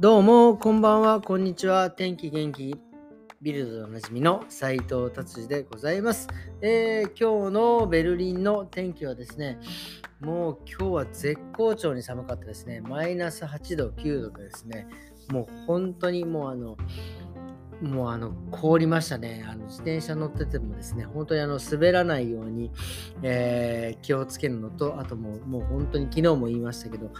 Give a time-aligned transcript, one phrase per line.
[0.00, 1.90] どうも、こんばんは、こんにちは。
[1.90, 2.74] 天気元気
[3.42, 6.26] ビルドでおなじみの斉藤達治でございます、
[6.62, 9.58] えー、今日のベルリンの天気はですね、
[10.18, 12.80] もう今日は絶好調に寒かったですね。
[12.80, 14.86] マイナス8度、9度でですね、
[15.30, 16.78] もう本当にもうあの、
[17.82, 19.44] もうあの凍りましたね。
[19.48, 22.70] あの自転車乗っててもですね、本当にあの滑らないように、
[23.22, 27.10] えー、気をつけるのと、あともうもう本当に昨日も言いましたけど、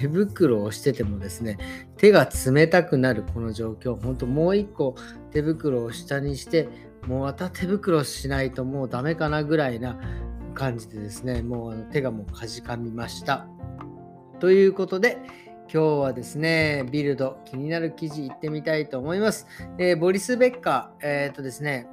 [0.00, 1.58] 手袋をしててもですね、
[1.96, 4.94] 手が冷たくなるこの状況、本当もう一個
[5.30, 6.68] 手袋を下にして、
[7.06, 9.98] もうまた手袋しないともうダメかなぐらいな
[10.54, 13.46] 感じでですね、もうあの手がもうかじかみました。
[14.38, 15.18] ということで、
[15.72, 19.46] 今日はですね、ビルド、気になる記事行ってみたいと思います。
[19.78, 21.86] えー、ボリス・ベッカー、えっ、とですね、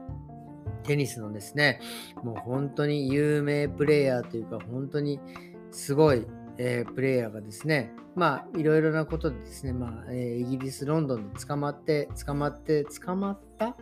[0.84, 1.80] テニスのですね、
[2.24, 5.20] もう本当に有名プレイヤーというか、本当に
[5.72, 13.76] すごい、えー、プレイヤーがですね、まあ、いろいろなことでですね、まあ、えイギリス・ロンドンで捕まって、捕まって、捕まった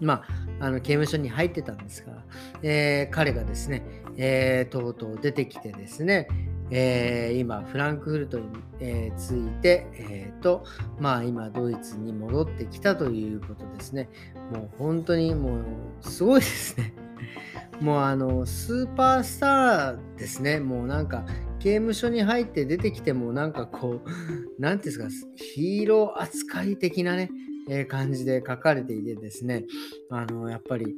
[0.00, 0.22] ま
[0.60, 2.24] あ、あの刑務所に入ってたんですが、
[2.62, 3.84] えー、彼がですね、
[4.16, 6.26] えー、とうとう出てきてですね、
[6.70, 8.46] えー、今、フランクフルトに、
[8.80, 10.64] え、ついて、えーと
[10.98, 14.08] まあ、今、ドイツに戻ってきたということですね。
[14.52, 15.62] もう本当にもう
[16.02, 16.94] すごいですね。
[17.80, 20.60] もうあのスーパースターですね。
[20.60, 21.24] もうなんか
[21.58, 27.30] 刑務所に入って出てきてもなんかこう、なんていうんですか、ヒーロー扱い的なね、
[27.68, 29.64] え感じで書かれていてですね、
[30.10, 30.96] あのやっぱり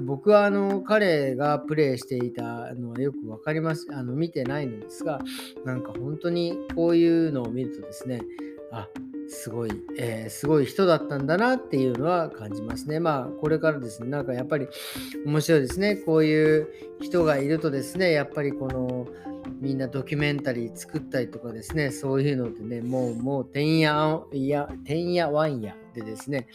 [0.00, 3.86] 僕はあの彼がプレイしていたのはよく分かります。
[3.92, 5.20] あの見てないのですが、
[5.64, 8.20] なんか本当にこういうのを見るとですね、
[8.72, 8.88] あ
[9.28, 13.00] すごい、えー、すごい人だったんだなっていうのは感じますね。
[13.00, 14.68] まあ、これからですね、なんかやっぱり
[15.24, 15.96] 面白いですね。
[15.96, 16.68] こういう
[17.00, 19.06] 人がいるとですね、やっぱりこの、
[19.60, 26.46] みんなドキュメンタリー作ったりとかですね、そういうのでね、もう、もう、てんや、いや、てんやわんやでですね、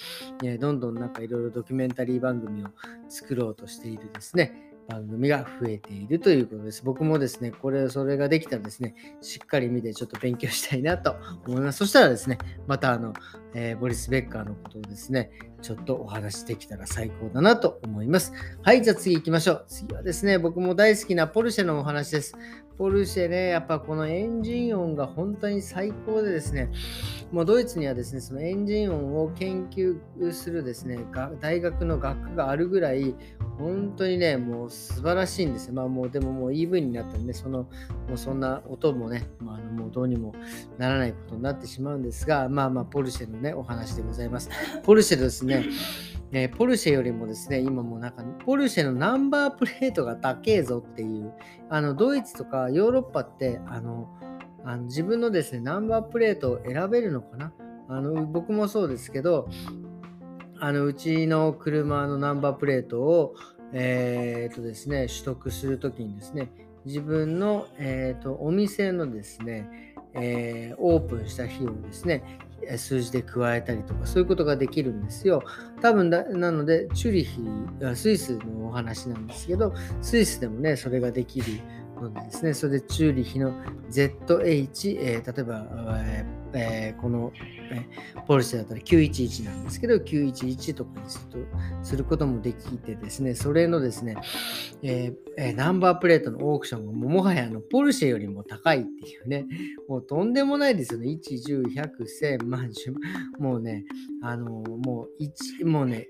[0.59, 2.67] どんどんなんかいろいろドキュメンタリー番組を
[3.09, 6.83] 作ろうとしているですね、番組が増えているということです。
[6.83, 11.15] 僕もですね、これ、それができたらですね、しっかり見てちょっと勉強したいなと
[11.47, 11.79] 思います。
[11.79, 12.37] そしたらですね、
[12.67, 13.13] またあの、
[13.53, 15.31] えー、ボリス・ベッカーのことをですね、
[15.61, 18.33] ちょっとお話できたら最高だなと思います。
[18.63, 19.65] はい、じゃあ次行きましょう。
[19.67, 22.35] 次はですね、僕も大好きなポルシェのお話です。
[22.81, 26.71] ポルシェね、やっぱこのエンジン音が本当に最高でですね、
[27.31, 29.99] もうドイツにはですね、そのエンジン音を研究
[30.31, 30.97] するですね、
[31.39, 33.13] 大学の学科があるぐらい、
[33.59, 35.75] 本当にね、もう素晴らしいんですよ。
[35.75, 37.67] まあもうでももう EV になったんで、その、
[38.07, 40.33] もうそんな音もね、まあ、あのもうどうにも
[40.79, 44.49] ならないことになってしまうんですが、まあまあポルシェのね、お話でございます。
[44.81, 45.65] ポルシェですね、
[46.33, 51.33] え、ポルシェよりもですね、今もなんか、ポルシェのナンバープレートが高えぞっていう、
[51.69, 54.09] あの、ドイツとかヨーロッパって、あの、
[54.63, 57.51] あの自分のですね、ナンバープレートを選べるのかな？
[57.89, 59.49] あの、僕もそうですけど、
[60.59, 63.35] あの、うちの車のナンバープレートを、
[63.73, 66.51] えー、とですね、取得するときにですね、
[66.85, 72.23] 自分の、えーと、お店のですね、えー、オープンした日をですね、
[72.77, 75.43] 数字で加えたりとか、そういうことができるんですよ。
[75.81, 77.41] 多分だ、なので、チューリヒ、
[77.95, 81.45] スイスのお話なんですけど、スイスでもね、それができる
[81.95, 83.53] のでですね、それでチューリヒの
[83.89, 85.67] ZH、えー、例えば、
[86.03, 87.31] えーえー、この、
[87.71, 87.85] え、
[88.27, 91.47] ポルシェだったら911なんですけど、911とかにすると
[91.83, 94.17] することもできてですね、それのですね、
[94.83, 99.45] えー、ナンバープレートのオークションがももはやのポルシェよりも高いっていうね、
[99.87, 101.07] もうとんでもないですよね。
[101.07, 103.85] 1、10、100、1000万、10もうね、
[104.21, 106.09] あのもう1、もうね、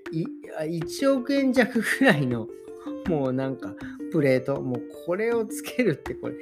[0.60, 2.48] 1億円弱ぐらいの
[3.08, 3.74] もうなんか、
[4.12, 6.34] プレート、もうこれをつけるってこれ、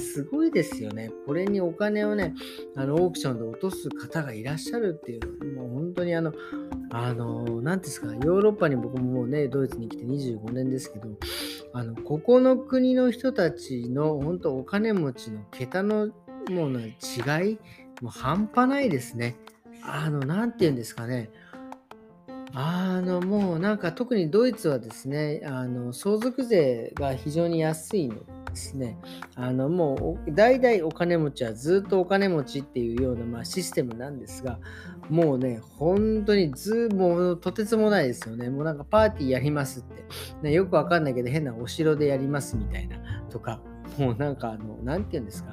[0.00, 1.10] すごいですよね。
[1.26, 2.34] これにお金をね、
[2.74, 6.32] あの、オークションで落とす方がいらっしゃるっていう、もう本当にあの、
[6.90, 11.08] あの、なんですか、ヨーロッパに僕ももうね、ドイツに来て25年ですけど、
[11.74, 16.08] あの、ここの国の人たちの本当お金持ちの桁の
[16.50, 17.58] もうね、違い、
[18.00, 19.36] もう半端ないですね。
[19.82, 21.30] あの、なんて言うんですかね。
[22.54, 28.98] あの、もうなんか特にドイツはですね、あの、相続税が非常に安いのですね。
[29.34, 34.58] あの、もう代々お金持ちはずっとお金持ちっていうような、まあ、システムなんですが、
[35.10, 38.50] もうね、本当にず、もうとてつもないですよね。
[38.50, 40.04] もうなんかパーティーやりますって。
[40.42, 42.98] ね、よくわかんないけど変なお城でやりますみたいな
[43.30, 43.60] とか、
[43.98, 45.52] もうなんかあの、なんて言うんですか？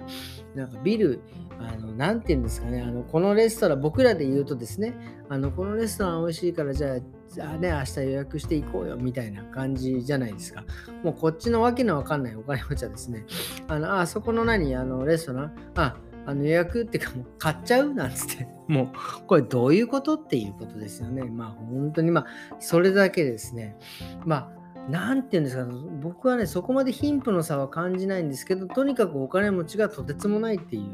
[0.55, 1.21] なんかビル、
[1.59, 4.93] あの、なんて言うんですかね、あの、このレストラン、僕らで言うとですね、
[5.27, 10.63] あの、このレストラン美味しいから、じゃあ、じゃあね、明日予約していこうよ、みたいな感じじゃないですか。
[11.03, 13.25] もうこっちのわけのわかんないお金持ちはですね、
[13.67, 15.97] あの、あ、そこの何、あの、レストラン、あ、
[16.27, 17.93] あの予約っていうかもう買っちゃう？
[17.93, 18.89] なんつって、もう
[19.27, 20.15] これどういうこと？
[20.15, 21.21] っていうことですよね。
[21.23, 22.25] まあ本当にまあ
[22.59, 23.77] それだけですね。
[24.25, 24.51] ま
[24.87, 25.65] あなんて言うんですか、
[26.01, 30.91] 僕はね、そこまで貧富の差は感じないんですけど、とにかくお金持ちがとてつもないっていう、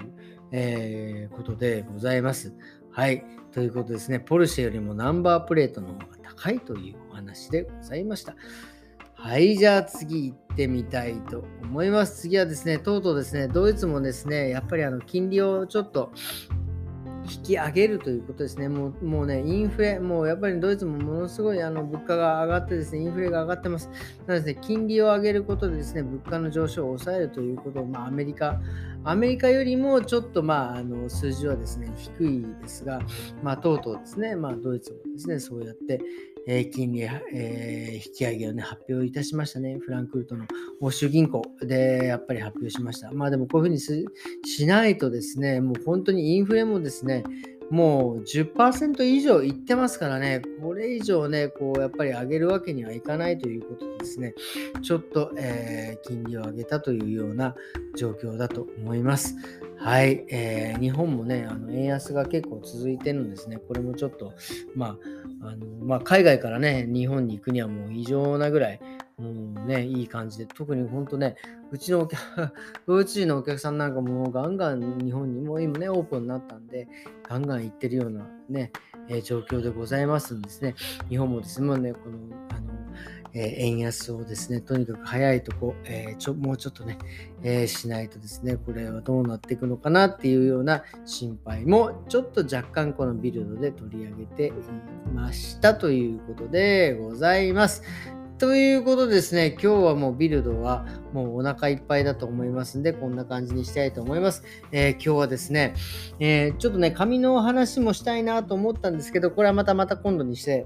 [0.52, 2.54] えー、ことでございます。
[2.92, 3.24] はい。
[3.52, 8.36] ということですね、ポルシェよりもナンバープレートの方が高いというお話でございました。
[9.14, 12.22] はい、じゃあ次行ってみたいと思います。
[12.22, 16.12] 次はですね、とうとうですね、ドイツもですね、やっぱりあの金利をちょっと
[17.24, 18.68] 引き上げるということですね。
[18.70, 23.90] もうもうね、インフレ、もうやっぱりドイツもものすごいあの物価が上がってですね、インフレが上がってます。
[24.28, 28.60] なので、ね、金利を上げることでですね、物価の上昇を抑えるということを、まあ、アメリカ、
[29.04, 33.02] アメリカよりもちょっと、まあ、あの数字はですね、低いですが、
[33.44, 36.02] まあ、とうとうですね、まあ、ドイツもですね、そうやって、
[36.48, 37.02] え金利、
[37.34, 39.78] え、引き上げをね、発表いたしましたね。
[39.80, 40.46] フランクフルトの
[40.80, 43.12] 欧州銀行でやっぱり発表しました。
[43.12, 43.80] まあでもこういうふうに
[44.46, 47.24] しないとですね、もう本当にインフレもですね、
[47.72, 54.34] もう10%以上いってますからね、これ以上ね、こうやっぱり上げるわけにはいかないということでですね、
[54.82, 57.56] ちょっと、えー、金利を上げたというような
[57.96, 59.38] 状況だと思います。
[59.78, 63.58] はい、えー、日本もね、あの円安が結構続いてるんですね。
[63.58, 64.34] これもちょっと、
[64.76, 64.98] ま
[65.42, 68.82] あ、あのまあ、海外からね、日本に行くにはもう異常なぐらい、
[69.22, 71.36] もうね、いい感じで、特に本当ね、
[71.72, 72.20] うちのお客、
[72.88, 76.88] ドイツ人のお客さんなんかもうガンガン日本にも今ね、オープンになったんで、
[77.30, 78.72] ガンガン行ってるようなね、
[79.08, 80.74] えー、状況でございますんですね。
[81.10, 81.88] 日本もですね、この、
[82.50, 82.72] あの、
[83.34, 86.98] えー、円安をですね、とにかく早いとこ、えー、ちょもうちょっとね、
[87.44, 94.52] え、しないとですね、これはどうなっていくのかなっていうような心配も、ちょっと若干このビルドで取り上げてい
[95.14, 97.84] ましたということでございます。
[98.42, 104.42] ということですね、今日はもうビルドはもうお腹いっぱいだと思いますんで、こんな感じにしたいと思います。
[104.72, 105.76] えー、今日はですね、
[106.20, 110.66] えー、ちょっとね、紙の話もしたいなと思ったんですけど、これはまたまた今度にして、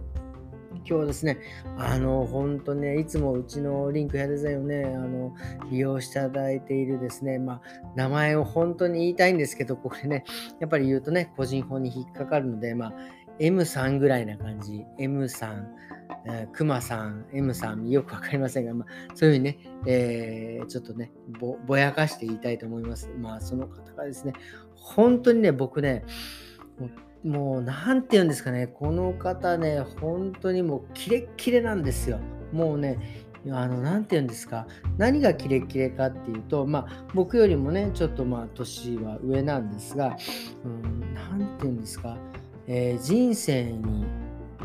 [0.72, 1.38] 今日はですね、
[1.78, 5.34] あの、本当ね、いつもうちのリンクヘアデザインをね、あの、
[5.70, 7.62] 利用していただいているですね、まあ、
[7.98, 10.24] 名前を本当に言いたいんですけど、これね、
[10.62, 12.94] やっぱり言うとね、個人法に引っかかるので、まあ、
[13.40, 15.68] M さんぐらいな感じ、M さん、
[16.54, 23.10] クマさん、M さん、よくわかりませんが、まあ、そういうふうにね、えー、ちょっとねぼ、ぼやかして言いたいと思います。
[23.20, 24.34] まあ、その方がですね、
[24.76, 26.04] 本当にね、僕ね、
[27.24, 32.20] もう、なんて言うんですかね、この方ね、本当にもう、キレッキレなんですよ。
[32.52, 34.68] もうね、あの、なんて言うんですか、
[34.98, 40.16] 何がキレッキレかっていうと、まあ、僕よりもね、ちょっとまあ、年は上なんですが、
[40.64, 42.18] うん、なんて言うんですか、
[42.68, 44.06] えー、人生に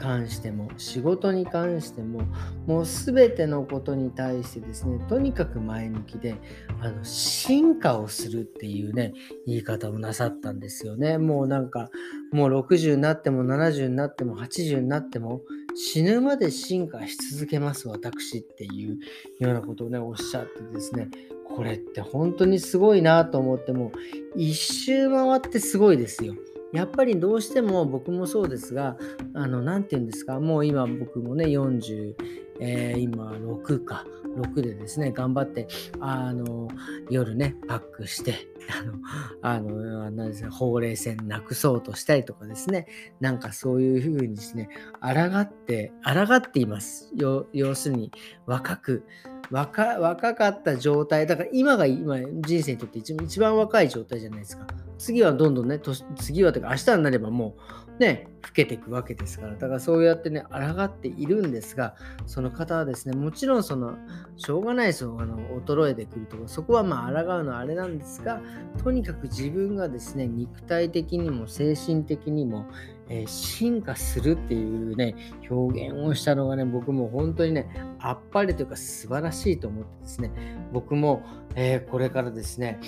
[0.01, 2.23] 関しても仕事に関しても
[2.67, 6.37] もう全てのことに対してですねとにかく前向きで
[6.81, 9.13] あの進化をするっていうね
[9.47, 11.91] 言い方をなさったんですよねもうなんか
[12.33, 15.43] もう60になっても70になっても80になっても
[15.75, 18.99] 死ぬまで進化し続けます私っていう
[19.39, 21.09] ようなことをねおっしゃってですね
[21.49, 23.93] これって本当にすごいなと思っても
[24.37, 26.35] 一周回ってすごいですよ。
[26.73, 28.97] やっぱりどうしても僕もそうですが、
[29.35, 32.15] あの、なんて言うんですか、もう今僕もね、40、
[32.61, 34.05] えー、今6か、
[34.37, 35.67] 6でですね、頑張って、
[36.01, 36.69] あの、
[37.09, 38.35] 夜ね、パックして、
[39.43, 42.87] あの、あの、なんですね、ほうれい線なくそうとしたりとかですね、
[43.21, 44.69] なんかそういうふうにですね、
[45.01, 45.11] 抗
[45.41, 47.13] って、抗っています。
[47.17, 48.13] 要するに、
[48.47, 49.05] 若く、
[49.51, 54.67] 若若かった状態、だから今が今人生にとって一番一番若い状態じゃないですか。
[54.99, 55.81] 次はどんどんね、
[56.17, 57.57] 次はとか明日になればも
[57.99, 61.95] うね、老けていくわけですから、だからそうやってね、抗っているんですが、
[62.27, 63.97] その方はですね、もちろんその、
[64.37, 68.41] しょうがないですよ、あの衰えてくるとか、そこはまあ抗うのはあれなんですが、
[68.83, 72.67] とにかく自分がですね、肉体的にも精神的にも、
[73.11, 75.17] えー、進化するっていうね、
[75.51, 77.69] 表現をしたのがね、僕も本当にね、
[77.99, 80.31] あっぱれというか素晴らしいと思ってですね、
[80.73, 81.23] 僕も、
[81.57, 82.79] えー、これからですね、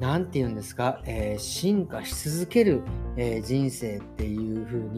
[0.00, 2.82] 何て言うんですか、えー、進化し続ける、
[3.16, 4.97] え人生っていう風に、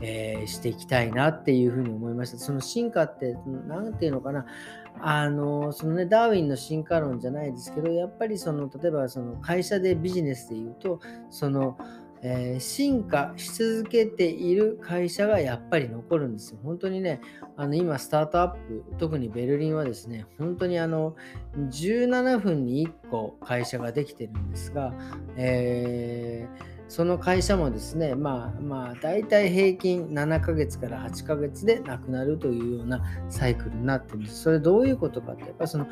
[0.00, 2.38] えしていきたいなっていうふうに思いました。
[2.38, 3.36] その進化って、
[3.68, 4.46] 何て言うのかな、
[5.00, 11.00] あの、そのね、ダーウィンの進化論じゃないですけど、やっぱりその、例えばその会社でビジネスで言うと、
[11.30, 11.76] その、
[12.22, 16.58] えー、進化し続けている会社がやっぱり残るんですよ。
[16.64, 17.20] 本当にね、
[17.56, 21.14] あの今、スタートアップ、特にベルリンはですね、本当にあの
[21.56, 24.92] 17分に1個会社ができてるんですが、
[25.36, 34.42] えー、その会社もですね、まあまあ、大体平均7ヶ月から8ヶ月でなくなるというようなサイクルになってるんです。
[34.42, 35.86] それどういうことかって、やっぱその、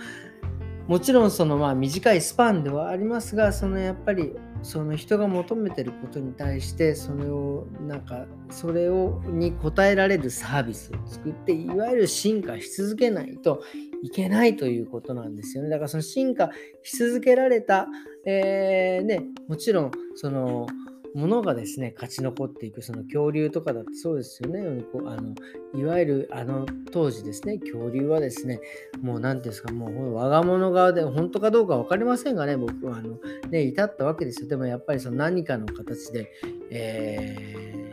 [0.87, 4.35] もちろんそのまあ短いスパンではありますが、そのやっぱり
[4.65, 13.63] その人が求めてることに対してそれをなんかそれをに応えられるサービスを作っていわゆる進化し続けないと
[14.03, 16.51] いけないということなんですよねだからその進化
[16.83, 17.87] し続けられた、
[18.27, 20.67] えー、ねもちろんその
[21.15, 24.85] ものがですね勝ち残っていくその恐竜とかだってそうですよね。
[25.07, 25.35] あの
[25.73, 28.61] いわゆるあの当時ですね恐竜はですね
[29.01, 34.49] もう何ていうんですかもう我が物側で本当かどうか分かりませんがね僕はあのね至ったわけですよ。
[34.49, 36.33] でもやっぱりその何かの形で、
[36.71, 37.93] え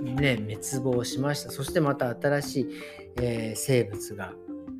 [0.00, 1.50] ー、ね滅亡しました。
[1.50, 2.68] そしてまた新しい、
[3.16, 4.32] えー、生物が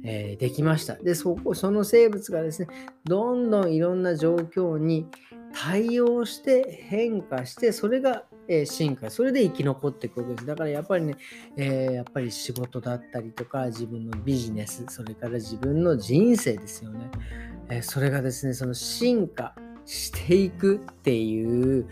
[0.04, 0.96] えー、できました。
[0.96, 2.68] で、そこ、その生物がですね、
[3.04, 5.06] どんどんいろんな状況に、
[5.54, 11.16] 対応して変化してそれが、え進化それで生き残っていくわけですだからやっぱりね、
[11.56, 17.10] えー、やっぱり仕事だったりとか自分のビジネスそれから自分の人生ですよね、
[17.70, 19.54] え、それがですねその進化
[19.86, 21.88] していくっていう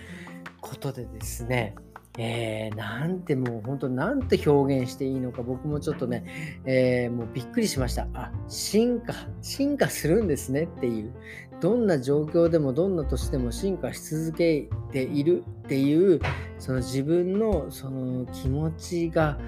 [0.61, 1.75] ことでですね
[2.19, 6.25] えー、なんてもう本当なんて表現していいのか僕もちょっとね、
[6.67, 8.07] えー、もうびっくりしました。
[8.13, 11.15] あ、進化、進化するんですねっていう。
[11.63, 16.21] どんな状況でもどんな年でも進化し続けているっていう
[16.59, 19.39] その自分のその気持ちが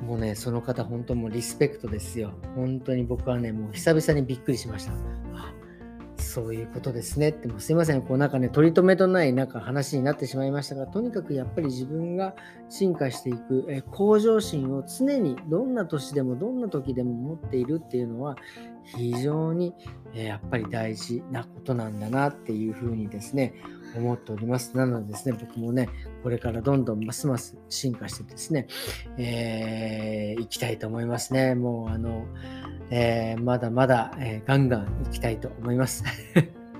[0.00, 4.92] もうねその方本当もうリスペクトですよ本当に僕はねもう久々にびっくりしました
[5.34, 5.52] あ
[6.38, 12.36] そういうことですねって、もすいません、こうなんかね、取り留めとないなんか話になってしまいましたが、とにかくやっぱり自分が
[12.68, 18.36] 進化していく、え向上心を常にどんな年でもどんな時でも持っているっていうのは、
[18.84, 19.74] 非常に、
[20.14, 23.54] えやっぱり大事なことなんだなっていうふうにですね、
[23.96, 24.76] 思っております。
[24.76, 25.88] なのでですね、僕もね、
[26.22, 28.68] これからどんどんますます進化してですね、
[29.16, 31.56] えー、行きたいと思いますね。
[31.56, 32.26] もうあの、
[32.90, 36.04] えー、まだまだ、えー、ガンガン行きたいと思います。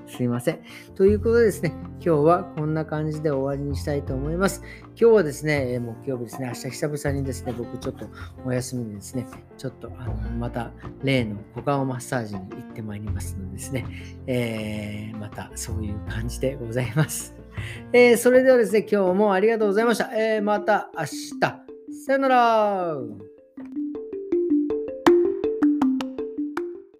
[0.09, 0.61] すいません。
[0.95, 4.62] ということでですね、今日はこんな感じで終わりにしたいと思います。
[4.99, 8.07] 今日はですね、木曜日ですね、明日久々にですね、僕ちょっと
[8.45, 9.27] お休みでですね、
[9.59, 10.73] ちょっとあのまた
[11.05, 13.87] 例の股間マッサージに行ってまいりますのでですね、
[14.27, 17.35] えー、またそういう感じでございます。
[17.93, 20.11] えー、それではですね、今日もありがとうございました。
[20.15, 21.69] えー、また明日。
[22.07, 22.97] さよなら